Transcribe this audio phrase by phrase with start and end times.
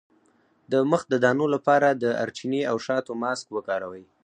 [0.71, 4.03] د مخ د دانو لپاره د دارچینی او شاتو ماسک وکاروئ